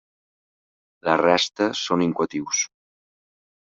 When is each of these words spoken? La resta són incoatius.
La 1.09 1.15
resta 1.21 1.67
són 1.81 2.05
incoatius. 2.09 2.67